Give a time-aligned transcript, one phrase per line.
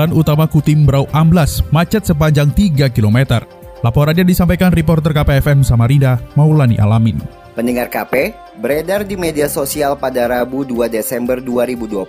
[0.00, 3.44] Jalan utama Kutim Brau amblas, macet sepanjang 3 km.
[3.84, 7.20] Laporannya disampaikan reporter KPFM Samarinda, Maulani Alamin.
[7.52, 8.32] Pendengar KP,
[8.64, 12.08] beredar di media sosial pada Rabu 2 Desember 2020.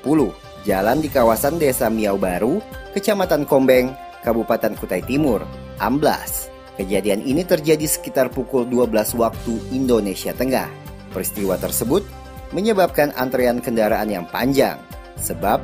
[0.63, 2.63] Jalan di kawasan Desa Miau Baru,
[2.95, 3.91] Kecamatan Kombeng,
[4.23, 5.43] Kabupaten Kutai Timur,
[5.83, 6.47] amblas.
[6.79, 10.71] Kejadian ini terjadi sekitar pukul 12 waktu Indonesia Tengah.
[11.11, 12.07] Peristiwa tersebut
[12.55, 14.79] menyebabkan antrean kendaraan yang panjang,
[15.19, 15.59] sebab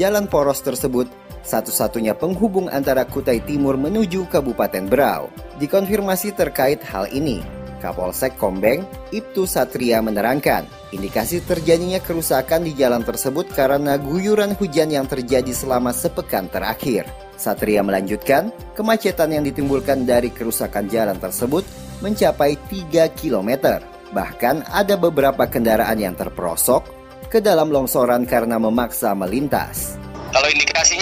[0.00, 5.30] jalan poros tersebut satu-satunya penghubung antara Kutai Timur menuju Kabupaten Berau.
[5.62, 7.40] Dikonfirmasi terkait hal ini,
[7.78, 8.82] Kapolsek Kombeng,
[9.14, 15.94] Ibtu Satria menerangkan, indikasi terjadinya kerusakan di jalan tersebut karena guyuran hujan yang terjadi selama
[15.94, 17.06] sepekan terakhir.
[17.38, 21.62] Satria melanjutkan, kemacetan yang ditimbulkan dari kerusakan jalan tersebut
[22.02, 23.78] mencapai 3 km.
[24.10, 26.88] Bahkan ada beberapa kendaraan yang terperosok
[27.28, 30.00] ke dalam longsoran karena memaksa melintas.
[30.32, 30.48] Kalau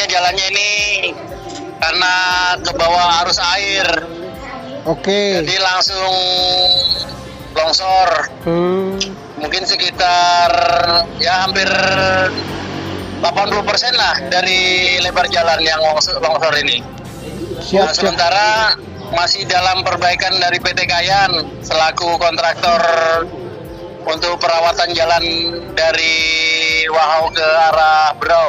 [0.05, 0.71] indikasinya jalannya ini
[1.81, 2.15] karena
[2.61, 3.89] ke bawah arus air.
[4.85, 5.41] Oke.
[5.41, 6.13] Jadi langsung
[7.57, 8.09] longsor.
[8.45, 9.01] Hmm.
[9.41, 10.51] Mungkin sekitar
[11.21, 11.69] ya hampir
[13.25, 16.85] 80 persen lah dari lebar jalan yang longsor, longsor ini.
[17.65, 17.97] Siap, Nah, siap.
[17.97, 18.49] sementara
[19.15, 21.33] masih dalam perbaikan dari PT Kayan
[21.65, 22.83] selaku kontraktor
[24.05, 25.25] untuk perawatan jalan
[25.73, 26.13] dari
[26.93, 28.44] Wahau ke arah Brau.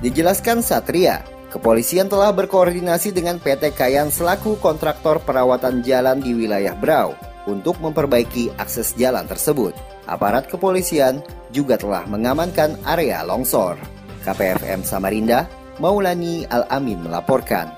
[0.00, 1.20] Dijelaskan Satria,
[1.52, 7.12] kepolisian telah berkoordinasi dengan PT Kayan selaku kontraktor perawatan jalan di wilayah Brau
[7.44, 9.76] untuk memperbaiki akses jalan tersebut.
[10.08, 11.20] Aparat kepolisian
[11.52, 13.76] juga telah mengamankan area longsor.
[14.24, 15.44] KPFM Samarinda,
[15.76, 17.68] Maulani Al-Amin melaporkan.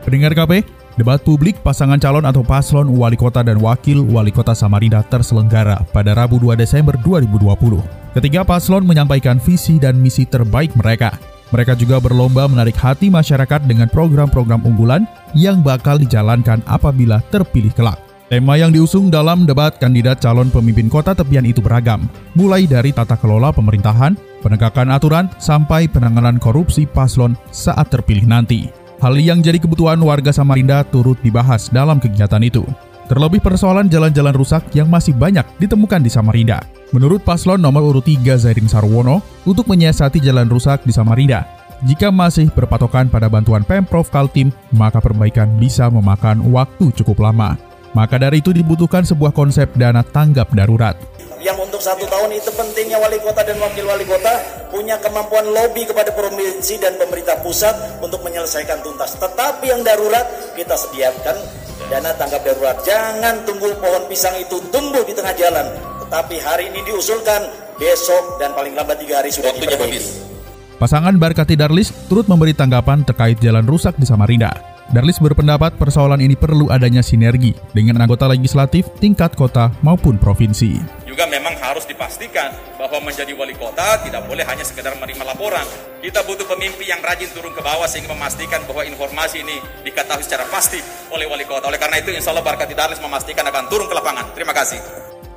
[0.00, 0.64] Pendengar KP,
[0.96, 6.16] debat publik pasangan calon atau paslon wali kota dan wakil wali kota Samarinda terselenggara pada
[6.16, 8.16] Rabu 2 Desember 2020.
[8.16, 11.29] Ketiga paslon menyampaikan visi dan misi terbaik mereka.
[11.50, 17.98] Mereka juga berlomba menarik hati masyarakat dengan program-program unggulan yang bakal dijalankan apabila terpilih kelak.
[18.30, 22.06] Tema yang diusung dalam debat kandidat calon pemimpin kota tepian itu beragam,
[22.38, 28.70] mulai dari tata kelola pemerintahan, penegakan aturan, sampai penanganan korupsi paslon saat terpilih nanti.
[29.02, 32.62] Hal yang jadi kebutuhan warga Samarinda turut dibahas dalam kegiatan itu.
[33.10, 36.62] Terlebih persoalan jalan-jalan rusak yang masih banyak ditemukan di Samarinda.
[36.94, 41.42] Menurut paslon nomor urut 3 Zairin Sarwono, untuk menyiasati jalan rusak di Samarinda,
[41.82, 47.58] jika masih berpatokan pada bantuan Pemprov Kaltim, maka perbaikan bisa memakan waktu cukup lama.
[47.98, 50.94] Maka dari itu dibutuhkan sebuah konsep dana tanggap darurat.
[51.42, 54.38] yang untuk satu tahun itu pentingnya wali kota dan wakil wali kota
[54.70, 59.18] punya kemampuan lobby kepada provinsi dan pemerintah pusat untuk menyelesaikan tuntas.
[59.18, 62.78] Tetapi yang darurat kita sediakan dana tanggap darurat.
[62.86, 65.66] Jangan tunggu pohon pisang itu tumbuh di tengah jalan.
[66.06, 70.30] Tetapi hari ini diusulkan, besok dan paling lambat tiga hari sudah diperbaiki.
[70.78, 74.69] Pasangan Barkati Darlis turut memberi tanggapan terkait jalan rusak di Samarinda.
[74.90, 80.82] Darlis berpendapat persoalan ini perlu adanya sinergi dengan anggota legislatif tingkat kota maupun provinsi.
[81.06, 85.62] juga memang harus dipastikan bahwa menjadi wali kota tidak boleh hanya sekedar menerima laporan.
[86.02, 90.48] Kita butuh pemimpin yang rajin turun ke bawah sehingga memastikan bahwa informasi ini diketahui secara
[90.50, 90.82] pasti
[91.14, 91.70] oleh wali kota.
[91.70, 94.32] Oleh karena itu insya Allah Barkati Darlis memastikan akan turun ke lapangan.
[94.34, 94.80] Terima kasih.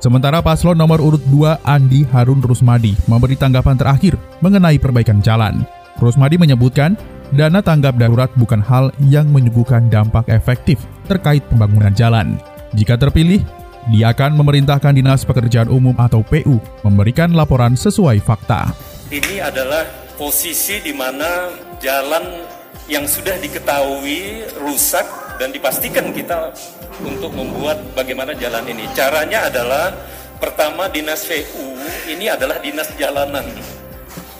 [0.02, 5.62] Sementara paslon nomor urut 2 Andi Harun Rusmadi memberi tanggapan terakhir mengenai perbaikan jalan.
[6.02, 6.98] Rusmadi menyebutkan,
[7.32, 12.36] dana tanggap darurat bukan hal yang menyuguhkan dampak efektif terkait pembangunan jalan.
[12.74, 13.40] Jika terpilih,
[13.94, 18.72] dia akan memerintahkan Dinas Pekerjaan Umum atau PU memberikan laporan sesuai fakta.
[19.12, 19.84] Ini adalah
[20.16, 22.44] posisi di mana jalan
[22.88, 25.04] yang sudah diketahui rusak
[25.40, 26.52] dan dipastikan kita
[27.04, 28.88] untuk membuat bagaimana jalan ini.
[28.96, 29.92] Caranya adalah
[30.40, 31.76] pertama dinas VU
[32.08, 33.44] ini adalah dinas jalanan.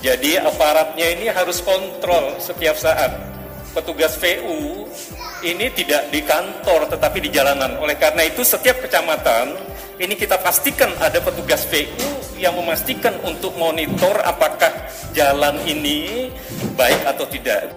[0.05, 3.09] Jadi aparatnya ini harus kontrol setiap saat.
[3.73, 4.85] Petugas VU
[5.41, 7.81] ini tidak di kantor tetapi di jalanan.
[7.81, 9.57] Oleh karena itu setiap kecamatan
[9.97, 16.29] ini kita pastikan ada petugas VU yang memastikan untuk monitor apakah jalan ini
[16.77, 17.73] baik atau tidak.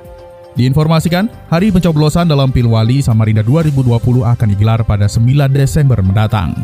[0.59, 3.87] Diinformasikan, hari pencoblosan dalam Pilwali Samarinda 2020
[4.27, 6.59] akan digelar pada 9 Desember mendatang.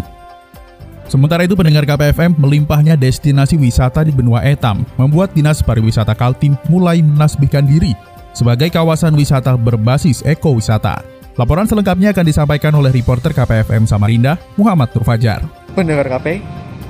[1.14, 7.06] Sementara itu pendengar KPFM melimpahnya destinasi wisata di benua Etam membuat Dinas Pariwisata Kaltim mulai
[7.06, 7.94] menasbihkan diri
[8.34, 11.06] sebagai kawasan wisata berbasis ekowisata.
[11.38, 15.46] Laporan selengkapnya akan disampaikan oleh reporter KPFM Samarinda, Muhammad Turfajar.
[15.78, 16.42] Pendengar KP,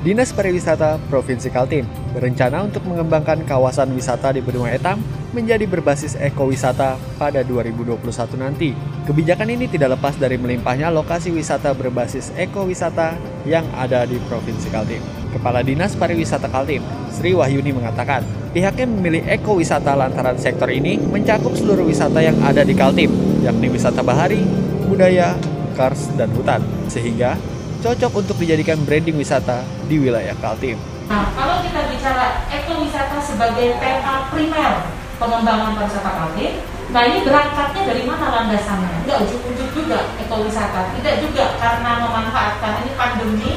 [0.03, 5.00] Dinas Pariwisata Provinsi Kaltim berencana untuk mengembangkan kawasan wisata di Benua Etam
[5.31, 8.03] menjadi berbasis ekowisata pada 2021
[8.35, 8.75] nanti.
[9.07, 13.15] Kebijakan ini tidak lepas dari melimpahnya lokasi wisata berbasis ekowisata
[13.47, 15.00] yang ada di Provinsi Kaltim.
[15.31, 21.88] Kepala Dinas Pariwisata Kaltim, Sri Wahyuni mengatakan, pihaknya memilih ekowisata lantaran sektor ini mencakup seluruh
[21.88, 24.44] wisata yang ada di Kaltim, yakni wisata bahari,
[24.83, 25.39] budaya,
[25.79, 26.59] kars, dan hutan.
[26.91, 27.39] Sehingga
[27.83, 29.59] cocok untuk dijadikan branding wisata
[29.91, 30.80] di wilayah Kaltim.
[31.12, 34.88] Nah, kalau kita bicara ekowisata sebagai tema primer
[35.19, 36.63] pengembangan pariwisata Kaltim,
[36.95, 39.03] nah ini berangkatnya dari mana landasannya?
[39.03, 43.53] Enggak ujuk-ujuk juga ekowisata, tidak juga karena memanfaatkan ini pandemi,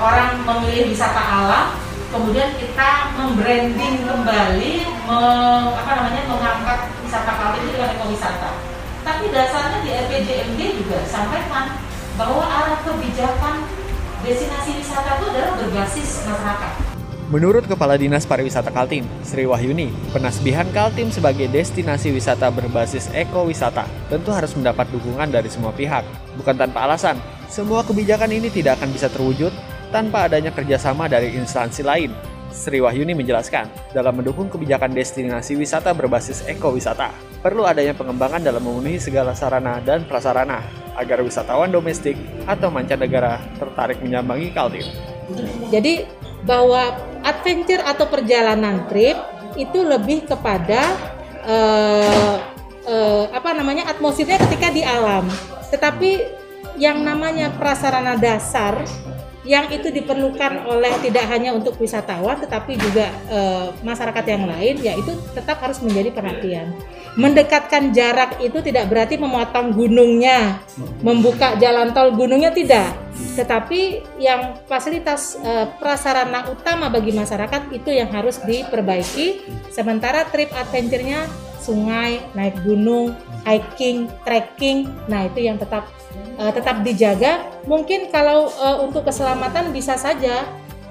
[0.00, 1.76] orang memilih wisata alam,
[2.08, 4.72] kemudian kita membranding kembali,
[5.04, 5.20] me,
[5.76, 8.50] apa namanya, mengangkat wisata Kaltim itu dengan ekowisata.
[9.04, 11.85] Tapi dasarnya di RPJMD juga sampaikan
[12.16, 13.60] bahwa arah kebijakan
[14.24, 16.72] destinasi wisata itu adalah berbasis masyarakat.
[17.26, 24.30] Menurut Kepala Dinas Pariwisata Kaltim, Sri Wahyuni, penasbihan Kaltim sebagai destinasi wisata berbasis ekowisata tentu
[24.32, 26.06] harus mendapat dukungan dari semua pihak.
[26.38, 27.18] Bukan tanpa alasan,
[27.50, 29.50] semua kebijakan ini tidak akan bisa terwujud
[29.90, 32.14] tanpa adanya kerjasama dari instansi lain.
[32.54, 37.10] Sri Wahyuni menjelaskan, dalam mendukung kebijakan destinasi wisata berbasis ekowisata,
[37.42, 42.16] perlu adanya pengembangan dalam memenuhi segala sarana dan prasarana, agar wisatawan domestik
[42.48, 44.86] atau mancanegara tertarik menyambangi Kaltim.
[45.68, 46.08] Jadi
[46.46, 46.96] bahwa
[47.26, 49.18] adventure atau perjalanan trip
[49.56, 50.80] itu lebih kepada
[51.44, 52.36] uh,
[52.86, 55.26] uh, apa namanya atmosfernya ketika di alam.
[55.68, 56.10] Tetapi
[56.76, 58.84] yang namanya prasarana dasar
[59.46, 63.40] yang itu diperlukan oleh tidak hanya untuk wisatawan tetapi juga e,
[63.86, 66.74] masyarakat yang lain yaitu tetap harus menjadi perhatian.
[67.14, 70.60] Mendekatkan jarak itu tidak berarti memotong gunungnya,
[71.00, 72.92] membuka jalan tol gunungnya tidak.
[73.38, 79.46] Tetapi yang fasilitas e, prasarana utama bagi masyarakat itu yang harus diperbaiki.
[79.70, 81.24] Sementara trip adventure-nya
[81.62, 85.88] sungai, naik gunung, hiking, trekking, nah itu yang tetap
[86.38, 87.44] uh, tetap dijaga.
[87.66, 90.46] Mungkin kalau uh, untuk keselamatan bisa saja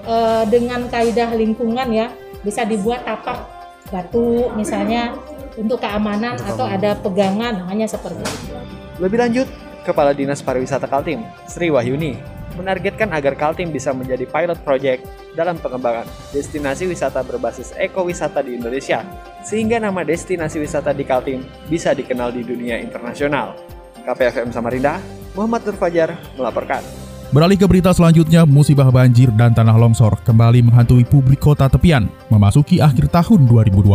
[0.06, 2.08] uh, dengan kaidah lingkungan ya
[2.46, 3.42] bisa dibuat tapak
[3.90, 5.14] batu misalnya
[5.56, 8.54] untuk keamanan atau ada pegangan hanya seperti itu.
[9.00, 9.48] Lebih lanjut,
[9.88, 12.18] Kepala Dinas Pariwisata Kaltim, Sri Wahyuni,
[12.56, 15.04] menargetkan agar Kaltim bisa menjadi pilot project
[15.36, 19.04] dalam pengembangan destinasi wisata berbasis ekowisata di Indonesia,
[19.44, 23.75] sehingga nama destinasi wisata di Kaltim bisa dikenal di dunia internasional.
[24.06, 25.02] KPFM Samarinda,
[25.34, 26.86] Muhammad Nur Fajar melaporkan.
[27.34, 32.78] Beralih ke berita selanjutnya, musibah banjir dan tanah longsor kembali menghantui publik kota tepian memasuki
[32.80, 33.92] akhir tahun 2020.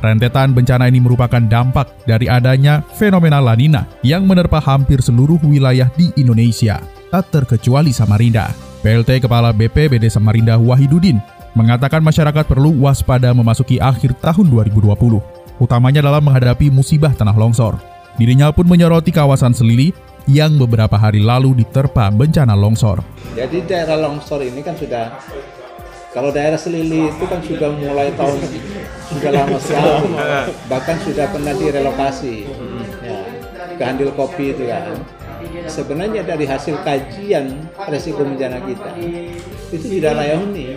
[0.00, 5.88] Rentetan bencana ini merupakan dampak dari adanya fenomena La Nina yang menerpa hampir seluruh wilayah
[5.96, 8.52] di Indonesia, tak terkecuali Samarinda.
[8.80, 11.20] PLT Kepala BPBD Samarinda Wahidudin
[11.52, 14.94] mengatakan masyarakat perlu waspada memasuki akhir tahun 2020,
[15.60, 17.89] utamanya dalam menghadapi musibah tanah longsor.
[18.16, 19.94] Dirinya pun menyoroti kawasan Selili
[20.28, 23.00] yang beberapa hari lalu diterpa bencana longsor.
[23.34, 25.14] Jadi daerah longsor ini kan sudah
[26.10, 28.38] kalau daerah Selili itu kan sudah mulai tahun
[29.14, 30.10] sudah lama sekali,
[30.66, 32.50] bahkan sudah pernah direlokasi
[33.02, 33.18] ya,
[33.78, 34.98] ke Handil Kopi itu kan.
[35.70, 38.90] Sebenarnya dari hasil kajian resiko bencana kita
[39.70, 40.76] itu tidak layak huni.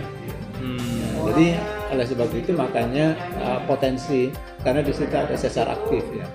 [0.54, 1.28] Hmm.
[1.28, 1.60] jadi
[1.94, 4.34] oleh sebab itu makanya uh, potensi
[4.66, 6.26] karena di situ ada sesar aktif ya.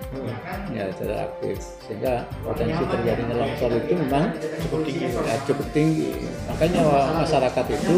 [0.71, 1.59] Ya sesar aktif.
[1.85, 4.33] Sehingga potensi terjadinya longsor itu memang
[4.65, 5.05] cukup tinggi.
[5.11, 6.09] ya, cukup tinggi.
[6.47, 6.81] Makanya
[7.25, 7.97] masyarakat itu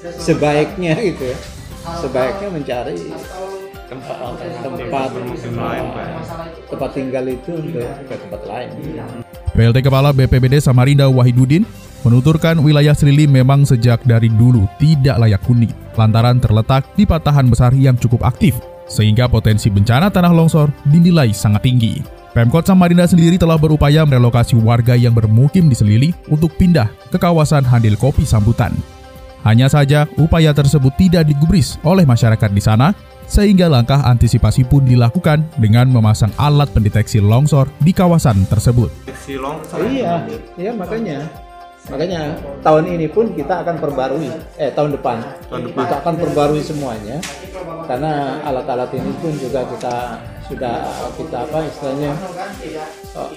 [0.00, 1.38] sebaiknya gitu ya
[1.80, 2.96] sebaiknya mencari
[3.88, 4.16] tempat
[4.62, 5.08] tempat
[6.70, 7.52] tempat tinggal itu
[8.06, 8.70] ke tempat lain.
[9.50, 11.66] PLT Kepala BPBD Samarinda Wahidudin
[12.02, 17.76] menuturkan wilayah Selili memang sejak dari dulu tidak layak huni lantaran terletak di patahan besar
[17.76, 18.56] yang cukup aktif
[18.90, 22.02] sehingga potensi bencana tanah longsor dinilai sangat tinggi.
[22.30, 27.66] Pemkot Samarinda sendiri telah berupaya merelokasi warga yang bermukim di Selili untuk pindah ke kawasan
[27.66, 28.70] Handil Kopi Sambutan.
[29.42, 32.94] Hanya saja upaya tersebut tidak digubris oleh masyarakat di sana
[33.26, 38.90] sehingga langkah antisipasi pun dilakukan dengan memasang alat pendeteksi longsor di kawasan tersebut.
[39.90, 40.14] Iya,
[40.54, 41.49] iya makanya.
[41.88, 44.28] Makanya tahun ini pun kita akan perbarui,
[44.60, 45.16] eh tahun depan,
[45.48, 45.80] tahun depan.
[45.88, 47.16] kita akan perbarui semuanya
[47.88, 49.94] karena alat-alat ini pun juga kita
[50.46, 50.76] sudah
[51.18, 52.10] kita apa istilahnya
[53.18, 53.30] oh,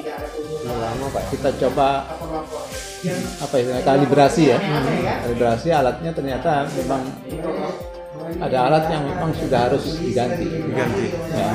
[0.65, 2.05] lama pak kita coba
[3.41, 4.57] apa istilahnya kalibrasi ya
[5.25, 7.01] kalibrasi alatnya ternyata memang
[8.39, 10.47] ada alat yang memang sudah harus diganti.
[10.47, 11.05] Diganti.
[11.33, 11.49] Ya.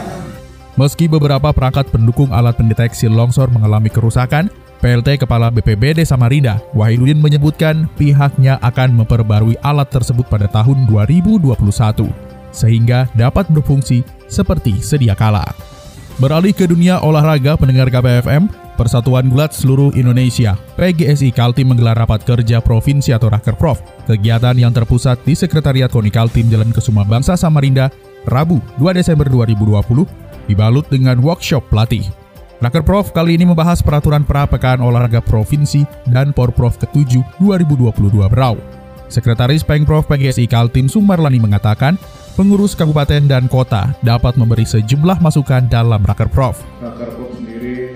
[0.78, 4.46] Meski beberapa perangkat pendukung alat pendeteksi longsor mengalami kerusakan,
[4.78, 12.06] PLT Kepala BPBD Samarinda, Wahidudin menyebutkan pihaknya akan memperbarui alat tersebut pada tahun 2021,
[12.54, 15.42] sehingga dapat berfungsi seperti sedia kala.
[16.22, 22.62] Beralih ke dunia olahraga pendengar KPFM, Persatuan Gulat Seluruh Indonesia, PGSI Kaltim menggelar rapat kerja
[22.62, 23.82] provinsi atau Rakerprov.
[24.06, 27.90] Kegiatan yang terpusat di Sekretariat Koni Kaltim Jalan Kesuma Bangsa Samarinda,
[28.26, 30.06] Rabu 2 Desember 2020,
[30.46, 32.06] dibalut dengan workshop pelatih.
[32.58, 38.58] Rakerprov kali ini membahas peraturan prapekaan olahraga provinsi dan Porprov ke-7 2022 Berau.
[39.06, 41.94] Sekretaris Pengprov PGSI Kaltim Sumarlani mengatakan,
[42.34, 46.58] pengurus kabupaten dan kota dapat memberi sejumlah masukan dalam Rakerprov.
[46.82, 47.94] Rakerprov sendiri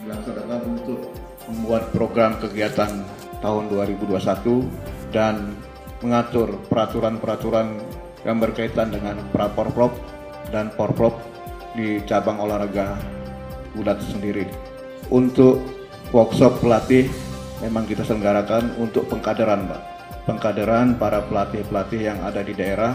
[0.00, 1.12] dilaksanakan untuk
[1.52, 3.04] membuat program kegiatan
[3.44, 5.52] tahun 2021 dan
[6.00, 7.76] mengatur peraturan-peraturan
[8.24, 9.92] yang berkaitan dengan Praporprov
[10.48, 11.12] dan Porprov
[11.76, 13.17] di cabang olahraga
[13.78, 14.50] gulat sendiri.
[15.08, 15.62] Untuk
[16.10, 17.06] workshop pelatih
[17.62, 19.82] memang kita selenggarakan untuk pengkaderan, Pak.
[20.26, 22.92] Pengkaderan para pelatih-pelatih yang ada di daerah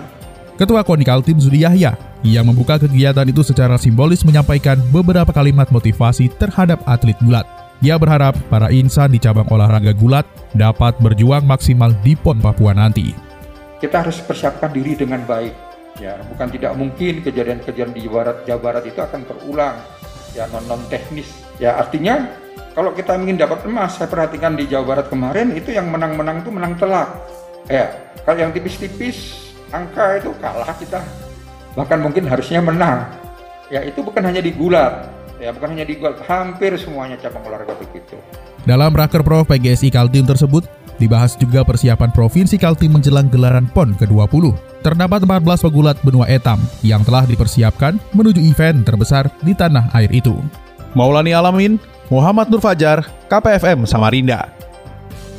[0.54, 6.30] Ketua KONI Kaltim Zudi Yahya yang membuka kegiatan itu secara simbolis menyampaikan beberapa kalimat motivasi
[6.38, 7.42] terhadap atlet gulat.
[7.82, 13.18] Ia berharap para insan di cabang olahraga gulat dapat berjuang maksimal di PON Papua nanti.
[13.82, 15.52] Kita harus persiapkan diri dengan baik.
[15.98, 19.76] Ya, bukan tidak mungkin kejadian-kejadian di Jawa Barat, Jawa Barat itu akan terulang.
[20.34, 21.30] Ya, non non teknis.
[21.62, 22.30] Ya, artinya
[22.74, 26.50] kalau kita ingin dapat emas, saya perhatikan di Jawa Barat kemarin itu yang menang-menang itu
[26.50, 27.10] menang telak.
[27.70, 27.94] Ya,
[28.26, 31.02] kalau yang tipis-tipis angka itu kalah kita
[31.74, 33.10] bahkan mungkin harusnya menang
[33.74, 35.10] ya itu bukan hanya di gulat
[35.42, 38.14] ya bukan hanya di gulat hampir semuanya cabang olahraga begitu
[38.70, 40.70] dalam raker pro PGSI Kaltim tersebut
[41.04, 47.04] dibahas juga persiapan Provinsi Kaltim menjelang gelaran PON ke-20 terdapat 14 pegulat benua etam yang
[47.04, 50.40] telah dipersiapkan menuju event terbesar di tanah air itu.
[50.96, 51.76] Maulani Alamin,
[52.08, 54.64] Muhammad Nur Fajar, KPFM Samarinda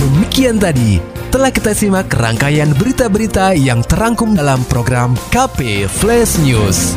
[0.00, 0.96] Demikian tadi
[1.28, 6.96] telah kita simak rangkaian berita-berita yang terangkum dalam program KP Flash News.